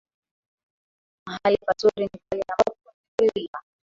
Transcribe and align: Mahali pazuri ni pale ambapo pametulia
Mahali 1.25 1.57
pazuri 1.65 2.03
ni 2.05 2.19
pale 2.29 2.41
ambapo 2.49 2.77
pametulia 2.83 3.59